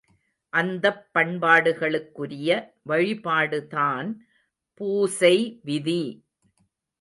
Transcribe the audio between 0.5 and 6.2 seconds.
அந்தப் பண்பாடுகளுக்குரிய வழிபாடுதான் பூசை விதி!